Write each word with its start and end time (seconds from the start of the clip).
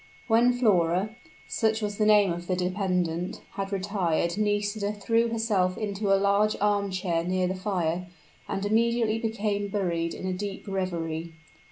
When 0.25 0.51
Flora 0.51 1.15
such 1.47 1.79
was 1.83 1.99
the 1.99 2.07
name 2.07 2.33
of 2.33 2.47
the 2.47 2.55
dependent 2.55 3.41
had 3.51 3.71
retired 3.71 4.35
Nisida 4.35 4.91
threw 4.93 5.27
herself 5.29 5.77
into 5.77 6.11
a 6.11 6.17
large 6.17 6.55
arm 6.59 6.89
chair 6.89 7.23
near 7.23 7.45
the 7.45 7.53
fire, 7.53 8.07
and 8.49 8.65
immediately 8.65 9.19
became 9.19 9.67
buried 9.67 10.15
in 10.15 10.25
a 10.25 10.33
deep 10.33 10.67
reverie. 10.67 11.33